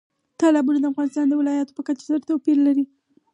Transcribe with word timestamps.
تالابونه 0.39 0.79
د 0.81 0.85
افغانستان 0.91 1.25
د 1.29 1.33
ولایاتو 1.41 1.75
په 1.77 1.81
کچه 1.87 2.23
توپیر 2.29 2.57
لري. 2.67 2.85